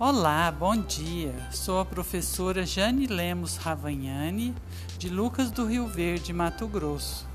Olá, 0.00 0.48
bom 0.52 0.76
dia. 0.76 1.34
Sou 1.50 1.80
a 1.80 1.84
professora 1.84 2.64
Jane 2.64 3.08
Lemos 3.08 3.56
Ravagnani, 3.56 4.54
de 4.96 5.08
Lucas 5.08 5.50
do 5.50 5.66
Rio 5.66 5.88
Verde, 5.88 6.32
Mato 6.32 6.68
Grosso. 6.68 7.26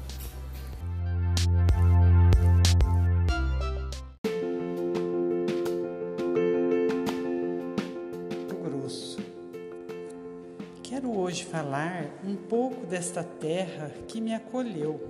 Quero 10.82 11.20
hoje 11.20 11.44
falar 11.44 12.06
um 12.24 12.38
pouco 12.38 12.86
desta 12.86 13.26
terra 13.26 13.92
que 14.08 14.22
me 14.22 14.34
acolheu, 14.34 15.02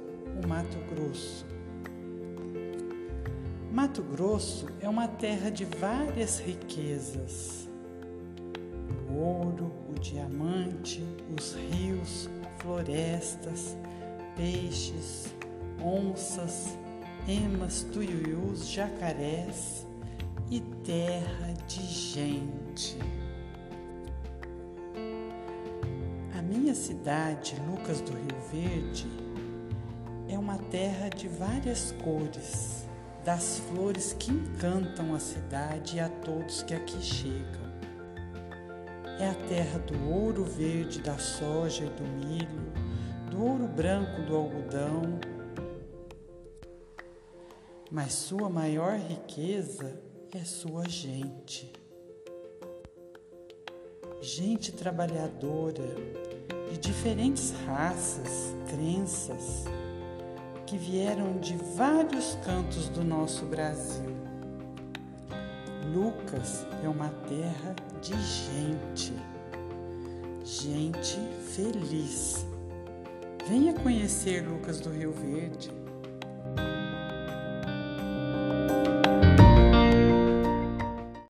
o 0.44 0.48
Mato 0.48 0.80
Grosso. 0.90 1.53
Mato 3.74 4.04
Grosso 4.04 4.68
é 4.82 4.88
uma 4.88 5.08
terra 5.08 5.50
de 5.50 5.66
várias 5.66 6.38
riquezas: 6.38 7.68
o 9.10 9.16
ouro, 9.16 9.72
o 9.90 10.00
diamante, 10.00 11.04
os 11.36 11.56
rios, 11.56 12.30
florestas, 12.60 13.76
peixes, 14.36 15.34
onças, 15.84 16.78
emas, 17.28 17.82
tuiuius, 17.92 18.70
jacarés 18.70 19.88
e 20.52 20.60
terra 20.86 21.54
de 21.68 21.82
gente. 21.82 22.96
A 26.38 26.44
minha 26.44 26.76
cidade, 26.76 27.56
Lucas 27.68 28.02
do 28.02 28.12
Rio 28.12 28.40
Verde, 28.52 29.08
é 30.30 30.38
uma 30.38 30.60
terra 30.60 31.10
de 31.10 31.28
várias 31.28 31.92
cores 32.04 32.84
das 33.24 33.60
flores 33.60 34.14
que 34.20 34.32
encantam 34.32 35.16
a 35.16 35.20
cidade 35.20 35.98
e 35.98 36.00
a 36.00 36.10
todos 36.10 36.62
que 36.64 36.74
aqui 36.74 37.02
chegam. 37.02 37.64
É 39.20 39.30
a 39.30 39.36
terra 39.48 39.80
do 39.80 40.12
ouro 40.12 40.44
verde 40.44 41.00
da 41.00 41.18
soja 41.18 41.86
e 41.86 41.90
do 41.90 42.04
milho, 42.04 42.74
do 43.32 43.42
ouro 43.42 43.68
branco 43.68 44.22
do 44.24 44.36
algodão. 44.36 45.20
Mas 47.90 48.14
sua 48.14 48.50
maior 48.50 48.98
riqueza 48.98 50.02
é 50.34 50.44
sua 50.44 50.90
gente. 50.90 51.72
Gente 54.20 54.72
trabalhadora, 54.72 55.96
de 56.72 56.78
diferentes 56.78 57.52
raças, 57.66 58.56
crenças, 58.68 59.66
que 60.66 60.78
vieram 60.78 61.38
de 61.40 61.56
vários 61.76 62.38
cantos 62.46 62.90
do 62.90 63.04
nosso 63.04 63.46
Brasil. 63.46 64.16
Lucas 65.94 66.66
é 66.84 66.88
uma 66.88 67.10
terra 67.28 67.76
de 68.02 68.14
gente, 68.14 69.14
gente 70.44 71.20
feliz. 71.54 72.46
Venha 73.48 73.74
conhecer 73.74 74.48
Lucas 74.48 74.80
do 74.80 74.90
Rio 74.90 75.12
Verde. 75.12 75.72